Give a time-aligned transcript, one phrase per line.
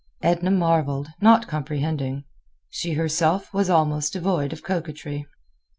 [0.23, 2.23] Edna marveled, not comprehending.
[2.71, 5.27] She herself was almost devoid of coquetry.